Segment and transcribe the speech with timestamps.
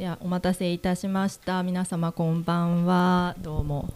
[0.00, 3.92] ではお待たせいたしました皆様こんばんはどうも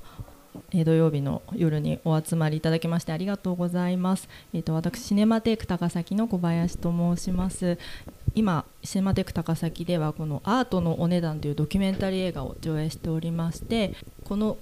[0.70, 4.28] 土曜日の夜にお集まりいただきましてありがとうございます。
[4.52, 7.78] えっ、ー、と私シネマテイク高崎の小林と申します。
[8.34, 13.94] 今シネマテイク高崎ではこのアートのお値段というドキュメンタリー映画を上映しておりまして、
[14.24, 14.58] この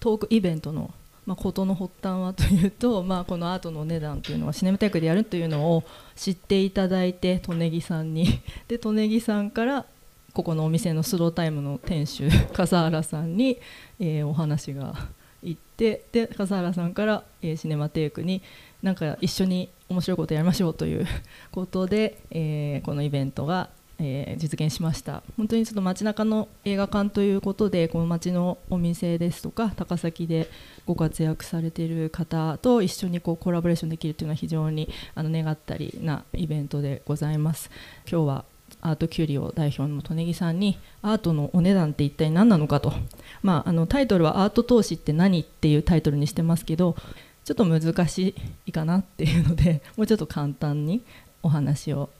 [0.00, 0.92] トークイベントの
[1.24, 5.84] まあ、事の発端はというと、 まあ、このアートのお値段というのはシネマテイクでやるというのを
[6.16, 9.86] 知っていただいて利根木さんにで利根木さんから
[10.32, 13.58] ここのお店のスロータイムの店主笠原さんに、
[13.98, 14.94] えー、お話が
[15.42, 18.42] 行ってで笠原さんから、えー、シネマテイクに
[18.82, 21.06] なんか一緒に面白いことやりましょうという
[21.50, 25.22] ことで、えー、このイベントが、えー、実現しました。
[25.36, 30.48] 本当にちょっと街中の映画館ということでこの街のお店ですとか高崎で
[30.86, 37.70] ご活躍されている方と一緒にこうコラボレーションできるというのは非常にあの願ったりなイベントでございます。
[38.10, 38.44] 今日は
[38.80, 42.92] アートキュリオ代表の利根木さんにアートのお値段って一体何なのかと、
[43.42, 46.96] まあ、あのタイトルは「アート投資って何?」っていうタイトルにしてますけど
[47.44, 48.34] ちょっと難し
[48.66, 51.02] いかなっていうので もうちょっと簡単に
[51.42, 52.10] お話を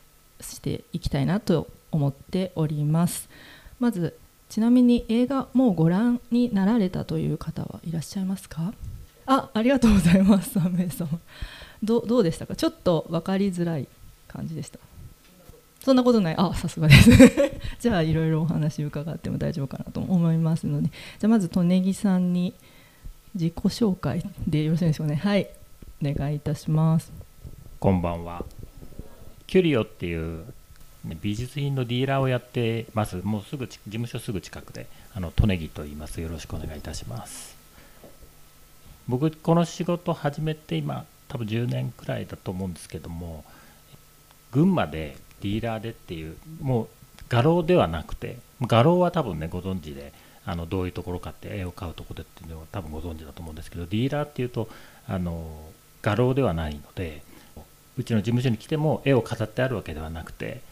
[0.41, 3.29] していきたいなと思っております。
[3.79, 4.17] まず
[4.49, 8.73] ちなみに映画もうご覧になられたという方はいらっしゃいますか？
[9.27, 11.09] あありがとうございます3名様
[11.83, 12.57] どどうでしたか？
[12.57, 13.87] ちょっと分かりづらい
[14.27, 14.79] 感じでした。
[15.81, 16.35] そんなことない。
[16.37, 17.11] あさすがです。
[17.81, 20.89] じゃあいろいろお話伺っても大丈夫かなと思いますので。
[20.89, 22.55] じゃあまず利根木さんに
[23.35, 25.17] 自己紹介でよろしいでしょうね。
[25.17, 25.49] はい。
[26.03, 27.13] お願いいたします。
[27.79, 28.45] こんばんは。
[29.47, 30.45] キュリオっていう
[31.23, 33.17] 美術品のディーラーをやってます。
[33.17, 36.21] もうすぐ事務所すぐ近くであの利根木と言います。
[36.21, 37.57] よろしくお願いいたします。
[39.09, 43.45] 僕この仕事始めて今多分10年くらいだと思うんですけども
[44.53, 46.89] 群馬でディーラーでっていうもう
[47.29, 50.13] 画廊ではなくて画廊は多分ねご存知で
[50.45, 54.69] あのどういうところかって絵を買うとこでっていうのは多分ご存知だと思うんですけどディーラーっていうと
[55.09, 55.69] あの
[56.03, 57.23] 画廊ではないので
[57.99, 60.63] うちの事務所に来ても絵を飾ってあるわけではなくて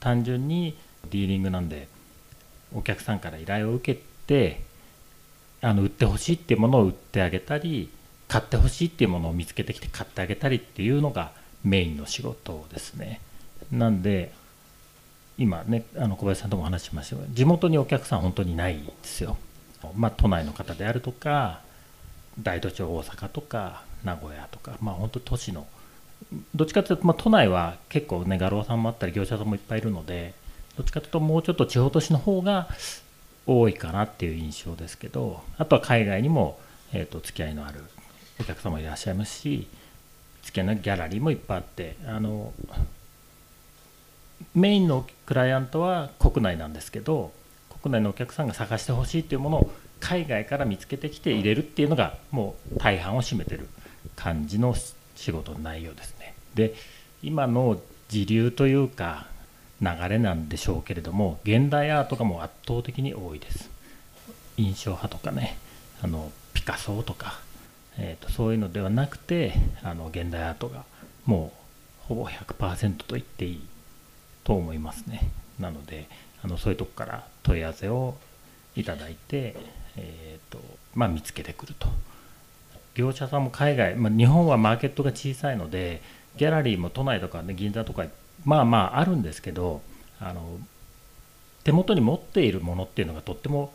[0.00, 0.76] 単純に
[1.10, 1.88] ディーリングなんで
[2.74, 4.62] お客さんから依頼を受けて
[5.60, 7.90] あの売ってほしいっていうものを売ってあげたり
[8.28, 11.32] 買ってほしいっていうものを見つけてきて買ってあげたりっていうのが
[11.64, 13.20] メインの仕事ですね。
[13.72, 14.32] なんで
[15.36, 19.36] 今ねあの小林さんとも話しましたが地元にお客さん本当にないですよ。
[19.94, 21.60] まあ、都内の方であるとか
[22.42, 25.68] 大都庁大阪とか名古屋とかまあ本当都市の
[26.54, 30.34] どっちかというと、まあ、都内は結構ね画廊さんもあったり業者さんもいっぱいいるので
[30.76, 32.68] どっちかというともうちょっと地方都市の方が
[33.46, 36.58] 多いかなっていう印象ですけどあとは海外にも、
[36.92, 37.80] えーと、付き合いのある
[38.40, 39.68] お客様いらっしゃいますし
[40.42, 42.52] 付き合いのギャラリーもいっぱいあってあの
[44.54, 47.32] メインのクライアントは国内なんですけど
[47.82, 53.68] 国内のお客さんが探してほしいっていうものを海外から見つけてきて入れるっていうのがもう大半を占めてる
[54.16, 54.74] 感じの
[55.16, 56.34] 仕事の内容ですね。
[56.54, 56.74] で
[57.22, 59.26] 今の時流というか
[59.80, 63.70] 流れなんでしょうけれども現代アートがもう圧倒的に多いです。
[64.56, 65.56] 印象派とかね
[66.02, 67.40] あのピカソとか、
[67.96, 70.84] えーと、そういうのではなくてあの現代アートが
[71.26, 71.52] も
[72.04, 73.60] うほぼ100%と言っていい
[74.48, 75.30] と思いますね。
[75.60, 76.08] なので
[76.42, 78.14] あのそういうとこから問い合わせを
[78.76, 79.54] いただいて、
[79.96, 80.58] えーと
[80.94, 81.88] まあ、見つけてくると。
[82.94, 86.02] 業者さんも海外、まあ、日本はマーケットが小さいので
[86.36, 88.06] ギャラリーも都内とか、ね、銀座とか
[88.44, 89.82] まあまああるんですけど
[90.18, 90.58] あの
[91.62, 93.72] 手元に持っているものっていうのがとっても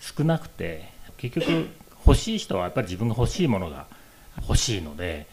[0.00, 1.68] 少なくて結局
[2.06, 3.86] 欲しい人はやっぱり自分が欲しいものが
[4.48, 5.26] 欲しいので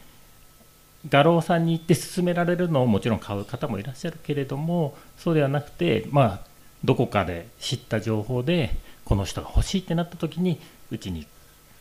[1.07, 6.39] 画廊さんに行って勧められるのをもちろん買う方もいらっしゃるけれどもそうではなくてまあ
[6.83, 8.71] どこかで知った情報で
[9.05, 10.59] この人が欲しいってなった時に
[10.91, 11.25] うちに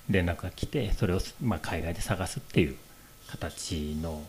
[0.08, 2.76] 連絡が来てそれをまあ海外で探すっていう
[3.28, 4.22] 形の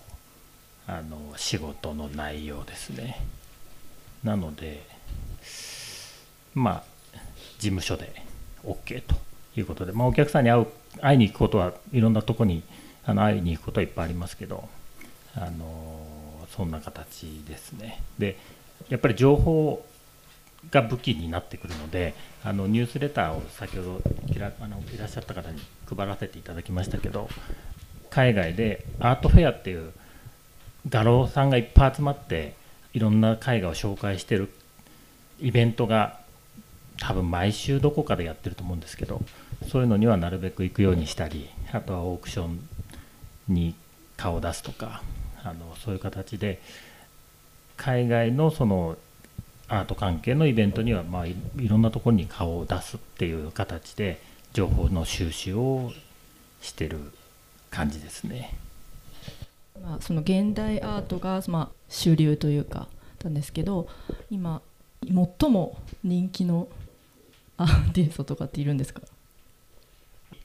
[0.88, 3.22] あの仕事の内容ですね。
[4.24, 4.84] なので
[6.56, 6.84] まあ
[7.59, 8.24] 事務所で
[8.66, 9.16] OK と
[9.56, 10.68] いうことで、まあ、お客さんに会う
[11.00, 12.64] 会いに行くことはいろんなとこに
[13.06, 14.68] あの会いに行くことはいっぱいありますけど
[15.35, 15.99] あの
[16.55, 18.02] そんな形ですね。
[18.17, 18.37] で
[18.90, 19.85] やっぱり情報
[20.72, 24.02] が武器になってくるのであのニュースレターを先ほど
[24.61, 27.29] あのいらっしゃった方に配らせていただきましたけど
[28.09, 29.91] 海外でアートフェアっていう
[30.90, 32.55] 画廊さんがいっぱい集まって
[32.93, 34.49] いろんな絵画を紹介してる
[35.40, 36.20] イベントが
[36.99, 39.22] 多分毎週どこかでやってると思うんですけど
[39.70, 42.59] そういうのにはなるべく行くようにしたりあとはオークション
[43.47, 43.75] に
[44.20, 45.02] 顔を出すとか
[45.44, 46.62] あのそういう形で
[47.78, 48.98] 海外のその
[49.70, 54.20] アート関係のイベントには、まあ、いいろんなところに顔を出すっていう形で
[54.52, 55.92] 情報の収集を
[56.62, 57.00] してる
[57.70, 58.58] 感じですね。
[59.82, 62.88] まあ、その現代アートが、まあ、主流というか
[63.24, 63.88] なんですけど
[64.30, 64.62] 今
[65.06, 66.68] 最も人気の
[67.58, 69.02] アーティストとかっているんですか？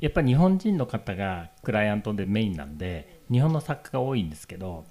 [0.00, 4.84] やっぱり日本人の方がクライアントでメインなんで日本の作家が多いんですけど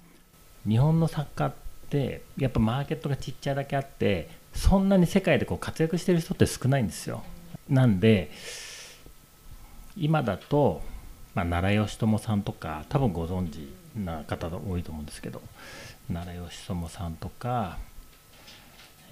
[0.66, 1.52] 日本の作家っ
[1.90, 7.22] てやっぱマーケットがちっちゃいだけあってそんなに世界でこう活躍してる人って少ないんですよ。
[7.68, 8.30] なんで
[9.96, 10.82] 今だと、
[11.34, 15.40] まあ、奈良義朝さんとか多分ご存知な方が多いと思うんですけど
[16.08, 17.78] 奈良義朝さんとか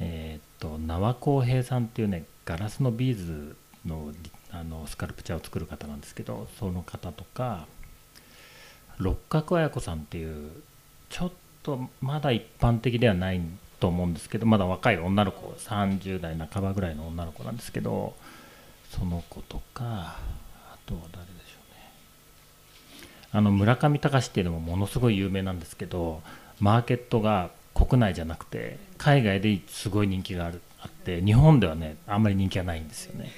[0.01, 4.13] えっ、と縄浩平さんっていうねガラスのビーズの
[4.51, 7.67] あのスカルプチャーを作る方なんですけどその方とか
[8.99, 10.51] 六角綾子さんっていう
[11.09, 13.41] ちょっとまだ一般的ではない
[13.81, 18.15] と思うんですけどまだ若い女の子30代半ばぐらいの女の子なんですけど
[18.91, 20.19] その子とかあ
[20.87, 21.93] とは誰でしょうね。
[23.33, 26.23] あの村上隆っていうのもものすごい有名なんですけど
[26.61, 33.31] マーケットが国内じゃなくて海外ですごい人気があるあって日本ではねあんまり人気がないんですよね。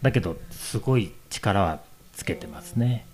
[0.00, 1.80] だけどすごい力は
[2.12, 3.04] つけてますね。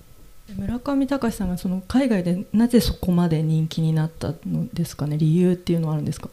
[0.49, 5.17] 村上隆さんがその海外でなぜそこまで人気になったのですかね？
[5.17, 6.29] 理由っていうのはあるんですか？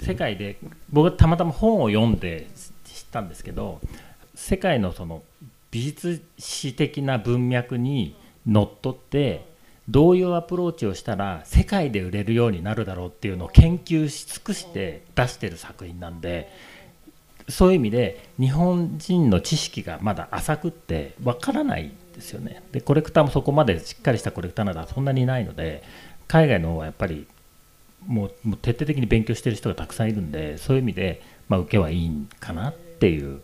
[0.00, 0.58] 世界で
[0.90, 2.48] 僕はたまたま本を読んで
[2.84, 3.80] 知ったんですけど
[4.34, 5.22] 世界のその
[5.70, 8.14] 美術史的な文脈に
[8.46, 9.46] のっとって
[9.88, 16.52] どういうアプローチをしたら世界で売れるようになるだろうっていうのを研究し尽くして出してる作品なんで
[17.48, 22.62] そういう意味で日本人の知識がまだ浅くってわからないですよね。
[22.72, 25.82] でコレクターもそこまでしっかりしたコレクターなどはそんなにいないので
[26.28, 27.26] 海外の方はやっぱり
[28.06, 33.40] もうもう徹底的に勉強してる人がたくさんいるんでそういう意味で、まあ、受けはいいんかなっていう。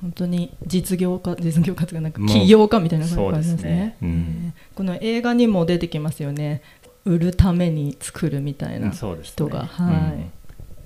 [0.00, 3.96] 本当に実業家実業家とかなんか起業家みたいな感じですね。
[4.00, 4.54] そうん。
[4.74, 6.62] この映画にも出てきますよね。
[7.04, 10.14] 売るために作るみたいな人が、はい、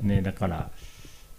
[0.02, 0.70] うんね、だから、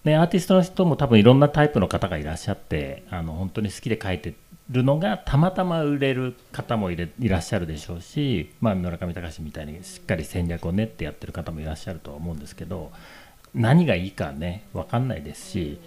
[0.04, 4.34] ね、アーティストの人も多分いろんなタイプの方がいらっしゃってあの本当に好きで描いて
[4.70, 12.92] るのがたまたま売れる方もいれいらっしゃるでしょうし、まあ、村上隆みたいにしっかり戦略を練ってやってる方もいらっしゃるとは思うんですけど
[13.54, 15.80] 何がいいかね分かんないですし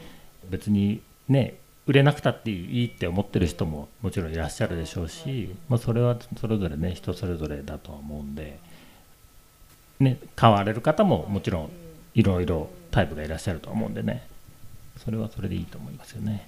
[0.49, 8.59] 別にね売れなくたっていいって思ってる人ももちろんいらっしゃるでしょうし、まあ、それはそれぞれね人それぞれだとは思うんで。
[10.01, 11.71] ね、買われる方ももちろん
[12.15, 14.27] いろいろタイプがいらっしゃると思うんでね
[14.97, 16.47] それはそれでいいと思いますよね。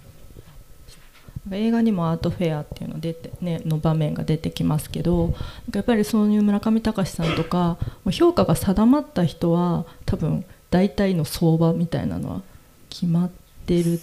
[1.50, 5.34] 映画にもアートフェアっていうの出て、ね、の場面が出てきますけど
[5.72, 12.42] やっぱりそういう村上隆さんとかもう評価が定まった人は多分大体の相場みたいなのは
[12.90, 13.30] 決まっ
[13.66, 14.00] てる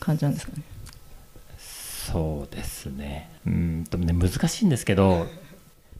[0.00, 0.62] 感じなんですかね？
[1.58, 3.30] そうですね。
[3.46, 5.26] うんとね難しいんですけど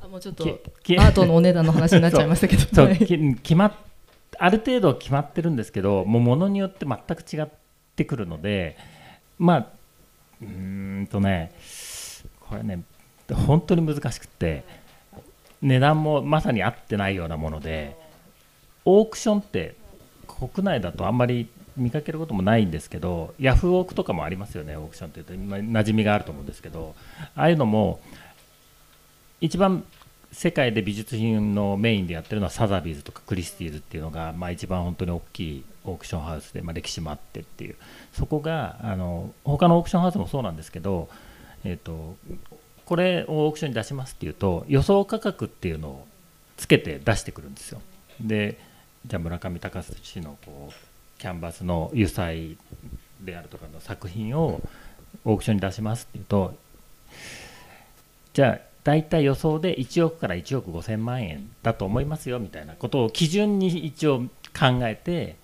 [0.03, 2.63] あもうちょっとアートのお値段の話になっちゃいましたけど。
[2.75, 2.99] そうはい。
[2.99, 3.07] き
[3.37, 3.73] 決まっ
[4.41, 7.49] ある程度決まってるんですけどもうものによって全く違っ
[7.95, 8.77] てくるので
[9.39, 9.69] まあ
[10.45, 11.53] うんとね
[12.41, 12.83] これね
[13.33, 14.65] 本当に難しくって
[15.63, 17.97] 値段もまさに合ってないようなもので
[18.85, 19.77] オークションって
[20.27, 26.95] 国内だとあんまり見かけることもないんですけどヤフーオークとかもありますよねオークションっていうとま馴染みがあると思うんですけど
[27.35, 28.01] ああいうのも
[29.41, 29.85] 一番
[30.33, 37.77] 世界で美術品のメインでやってるのはサザビーズとかクリスティーズっていうのが、まあ、一番本当に大きいオークションハウスで、まあ、歴史もあってっていう
[38.13, 41.09] そこがあの他のオークションハウスもそうなんですけど、
[41.65, 42.17] えー、と
[42.87, 46.07] これをオークションに出しますっていうと予想価格っていうのを
[46.57, 47.81] つけて出してくるんですよ。
[48.21, 48.59] で
[49.07, 52.57] じゃあ村上隆氏のこうキャンバスの油彩
[53.21, 54.61] であるとかの作品を
[55.25, 56.55] オークションに出しますっていうと
[58.33, 64.21] じゃあ大体予想で1億から1億5000万円だと思いますよみたいなことを基準に一応
[64.59, 65.37] 考えて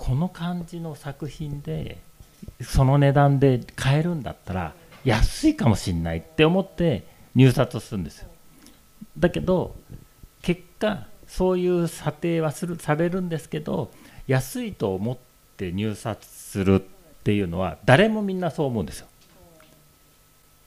[0.00, 1.98] この感じの作品で
[2.62, 4.72] その値段で買えるんだったら
[5.04, 7.04] 安いかもしれないって思って
[7.34, 8.28] 入札をするんですよ。
[9.18, 9.76] だけど
[10.40, 13.90] 結果そういう査定はするされるんですけど
[14.26, 15.18] 安いと思っ
[15.58, 16.84] て入札するっ
[17.22, 19.06] ていうのは誰もみんなそう思うんですよ。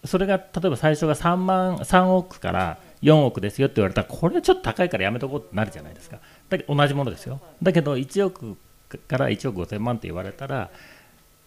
[0.05, 6.19] それが例えば最初が3万3億から4億ですよって言われたらこれはちょっと高いからやめとこうってなるじゃないですか。
[6.49, 7.41] だけど同じものですよ。
[7.63, 8.57] だけど1億
[8.97, 10.69] から1億5000万って言われたら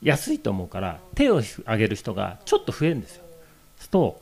[0.02, 3.24] 安いと思うから手を挙げる人がちょっと増えるんですよ。
[3.78, 4.20] すと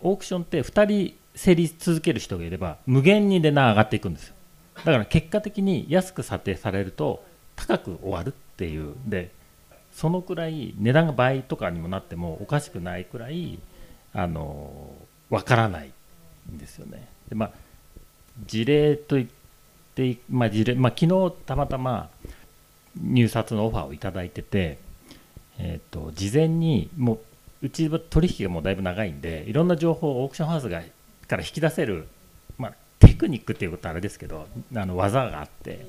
[0.00, 4.34] オークションって2人競り続ける人がいれば無限に値段上がっていくんですよ。
[4.84, 8.94] だから結果的に安く査定されると高く終わるっていう。
[9.06, 9.30] で
[9.92, 13.58] そのくらい値段が倍とかにもなってもおかしくないくらい
[14.12, 14.94] あの
[15.30, 15.92] 分からない
[16.52, 17.08] んですよね。
[17.28, 17.50] でまあ、
[18.46, 19.26] 事例といっ
[19.94, 22.10] て、まあ事例まあ、昨日たまたま
[23.00, 24.78] 入札のオファーをいただいてて、
[25.58, 27.14] えー、と事前にも
[27.62, 30.82] ううちは取引がもうだいぶ長いんでいろんな情報をオークションハウスが
[31.26, 32.06] から引き出せる、
[32.58, 35.86] まあ、テクニックっていうことはあれですけどあの技があって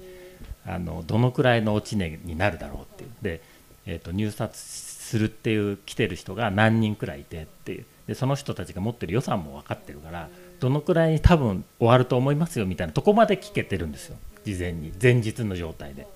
[0.66, 3.10] あのどのくらいの落ち値になるだろうっていう。
[3.22, 3.42] で、
[3.86, 7.86] えー、と入札するっていう来てる人が何人くらいいてっていう。
[8.08, 10.30] でその人たちが持ってる予算も分かってるから
[10.62, 14.18] どのくらいに多分終わると思いますよみたいなとこまで聞けてるんですよ。
[14.46, 16.08] 事前に前日の状態で。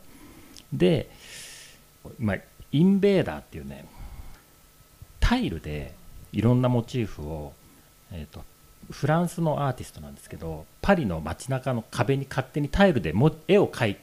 [0.73, 1.09] で、
[2.19, 2.37] まあ、
[2.71, 3.85] インベーダーっていうね
[5.19, 5.93] タイルで
[6.31, 7.53] いろんなモチーフを、
[8.11, 8.43] えー、と
[8.89, 13.97] フランスのアーティストなんですけどパリの街中の壁に勝手にタイルでも絵を描い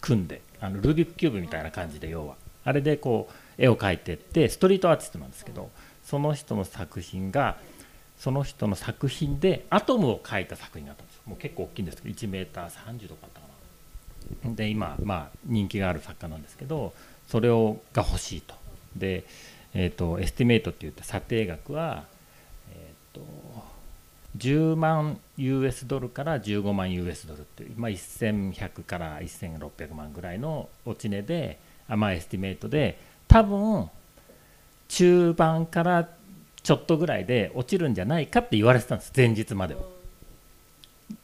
[0.00, 2.36] 組んであのルービックキューブみたいな感じで要は。
[2.66, 5.70] あれでこう絵を描いてってストリートアーティストなんですけど
[6.02, 7.58] その人の作品が
[8.16, 11.20] その人の作品でアトムを描いた作品があったんです。
[11.26, 13.40] もう結構大きいんですけど1 m 3 0とかあった
[14.44, 16.92] で今まあ人気がある作家なんですけど
[17.28, 18.54] それをが欲しいと
[18.96, 19.24] で
[19.74, 22.04] えー、と estimate って言って査定額は、
[22.72, 23.24] えー、と
[24.38, 33.90] 10万 US ドルから15万 US ドルっていう、まあ、1100から1600万ぐらいの落ち値で、あまあ、 estimate で多分
[34.88, 36.08] 中盤から
[36.62, 39.82] ちょっとぐらいで落ちるんじゃないかって言われてたんです前日までは。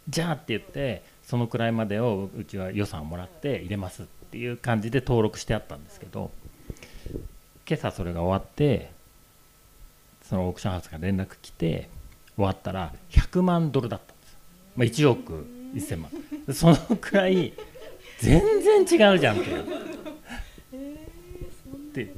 [0.09, 6.33] じゃあって言ってそのくらいまでをうちは予算をもらって入れますっていう感じで登録してあったんですけど
[7.69, 8.91] 今朝それが終わって
[10.29, 11.89] そのオークションハウスから連絡来て
[12.35, 14.37] 終わったら100万ドルだったんです、
[14.75, 16.11] まあ、1億1000万。
[16.53, 17.53] そのくらい
[18.19, 19.43] 全然違うじゃんっ
[21.95, 22.15] てで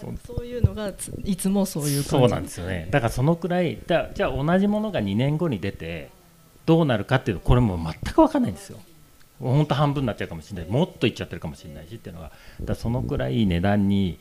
[0.00, 2.08] そそういうのがついつもそういう感じ。
[2.10, 2.86] そうなんですよね。
[2.92, 6.14] だからそのくらいだじゃあ同じものが2年後に出て
[6.66, 8.78] どうなるかっていうとこれも全く分かんないんですよ。
[9.40, 10.70] 本当半分になっちゃうかもしれない。
[10.70, 12.32] もっといっちゃってるかもしれないしっていうのが。
[12.62, 14.18] だそのくらい値段に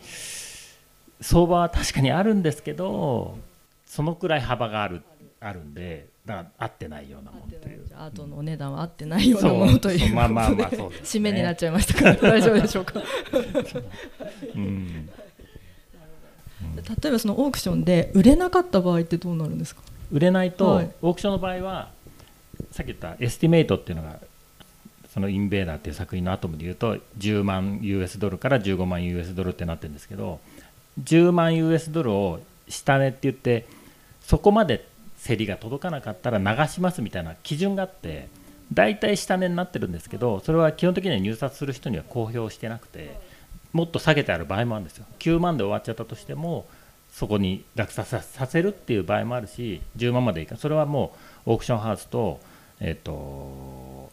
[1.21, 3.37] 相場は確かにあるんですけど
[3.85, 5.01] そのくらい幅がある
[5.39, 7.85] あるんでだから合ってないようなもんという。
[7.87, 11.19] じゃあ後のお値段は合ってないようなものというまあまあまあそうですね。
[11.19, 12.15] 締めになっちゃいましたから。
[12.31, 13.01] 大丈夫でしょうか。
[14.55, 15.09] うん。
[17.01, 19.81] 例えばそのオークションで売れなかった場合ってどうなるんですか？
[20.11, 20.91] 売れないと、はい。
[21.01, 21.91] オークションの場合は
[22.75, 24.20] さっき言った estimate っていうのが
[25.13, 30.41] そのインベーダーっていう作品のアトムで言うと10万 US ドルから15万 US ドルってなってるんですけど
[31.01, 33.65] 10万 US ドルを下値って言って
[34.20, 34.86] そこまで
[35.25, 38.27] 競りが届かなかったら流しますみたいな基準があって
[38.74, 43.17] 大体下値になってるんですけどそれは基本的には入札する人には公表してなくて
[43.72, 45.05] もっと下げてある場合もあるんですよ。
[45.20, 46.65] 9万で終わっちゃったとしても
[47.12, 51.15] そこに落札ささせるっていう場合もあるし10万までいかそれはも
[51.46, 52.41] うオークションハウスと,、
[52.79, 54.12] えっと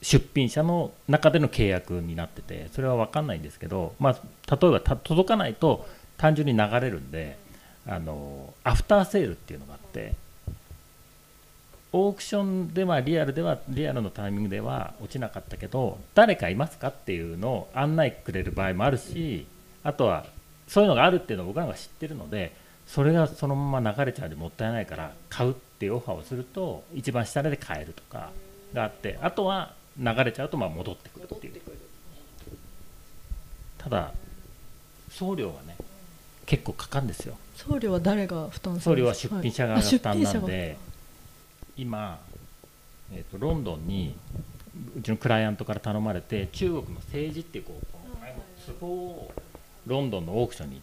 [0.00, 5.86] 出品者の中での契約になっててそれは分かんないんですけど、まあ、例えば届かないと
[6.16, 7.36] 単純に流れるんで
[7.86, 10.14] あのアフターセールっていうのがあって
[11.92, 19.46] オークションではリアルではリアルのタイミングでは落ちなかったけど誰かいますかっていうのを案内くれる場合もあるし
[19.82, 20.26] あとは
[20.66, 22.54] そういうのがあるっていうのを僕らが知ってるので
[22.88, 28.30] それがそのまま流れちゃうでもったいないから買うっていうオファーをすると一番下値で買えるとか
[28.72, 31.60] があってあとは流れちゃうとまあ戻ってくるっていう。
[33.76, 34.12] ただ
[35.10, 35.76] 送料がね
[36.46, 37.36] 結構かかるんですよ。
[37.54, 39.86] 送料は誰が負担す送料はるんですか出品者側が。
[39.86, 40.76] 負担なんで、
[41.76, 42.18] 今、
[43.12, 44.16] えー、とロンドンに
[44.96, 47.98] うちのクライアントから頼まれて中国の政治っていうこうこ
[48.72, 49.32] の壺を
[49.86, 50.82] ロンドンのオークションに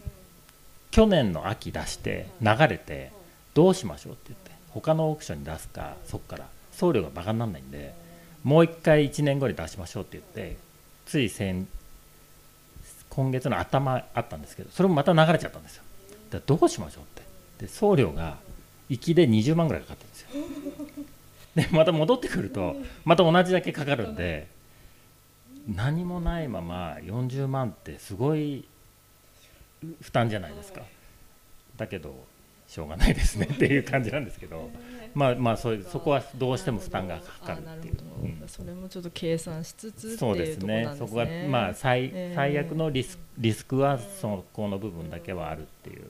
[0.95, 3.11] 去年の秋出して流れて
[3.53, 6.47] どうしましょうって言って他のオークションに出すかそこから。
[6.71, 7.93] 送料がバカにならないんで
[8.45, 10.57] もう一回1年後に出しましょうって言って
[11.05, 11.67] つい先
[13.09, 15.83] 今月の頭あったんですけどそれもまた流れちゃったんですよ。
[16.31, 17.07] だからどうしましょうっ
[17.59, 17.65] て。
[17.65, 18.37] で送料が
[18.87, 21.67] 行きで20万ぐらいかかってるんですよ。
[21.71, 24.47] でまた戻ってくるとまた同じだけかかるんで
[25.67, 28.65] 何もないまま40万ってすごい
[30.01, 30.81] 負担じゃないですか。
[31.77, 32.15] だけど
[32.67, 34.69] しょうがないですねっていう感じなんですけど。
[35.13, 37.95] まあまあそういうそこはどうしても負担がかかるっていう。
[38.23, 38.43] うん。
[38.47, 40.89] それもちょっと計算しつつそうですね。
[40.97, 42.35] そこがまあ最えー。
[42.35, 46.05] 最悪のリスリスクはそこの部分だけはあるっていう